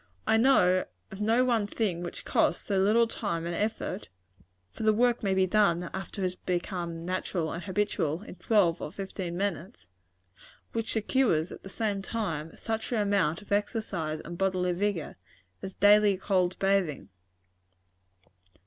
[0.25, 4.09] I know of no one thing which costs so little time and effort
[4.71, 8.81] (for the work may be done after it has become natural and habitual, in twelve
[8.81, 9.85] or fifteen minutes)
[10.71, 15.17] which secures, at the same time, such an amount of exercise and bodily vigor,
[15.61, 17.09] as daily cold bathing.